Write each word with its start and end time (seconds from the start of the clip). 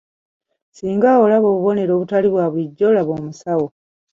Singa 0.75 1.11
olaba 1.23 1.45
obubonero 1.49 1.91
obutali 1.93 2.27
bwa 2.33 2.45
bulijjo 2.51 2.87
laba 2.95 3.11
omusawo. 3.19 3.67